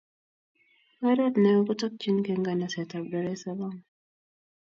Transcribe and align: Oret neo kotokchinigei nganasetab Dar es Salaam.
Oret 1.09 1.33
neo 1.43 1.59
kotokchinigei 1.67 2.39
nganasetab 2.39 3.03
Dar 3.11 3.25
es 3.33 3.41
Salaam. 3.43 3.77